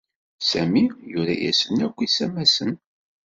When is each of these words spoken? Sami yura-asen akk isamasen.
Sami 0.49 0.83
yura-asen 1.11 1.77
akk 1.85 1.97
isamasen. 2.07 2.71